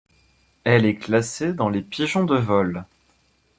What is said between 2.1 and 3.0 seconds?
de vol.